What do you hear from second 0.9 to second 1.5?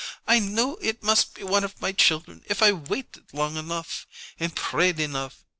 must be